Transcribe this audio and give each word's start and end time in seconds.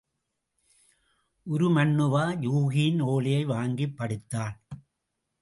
உருமண்ணுவா, 1.49 2.23
யூகியின் 2.39 3.03
ஒலையை 3.03 3.45
வாங்கிப் 3.45 3.93
படித்தான். 3.97 4.55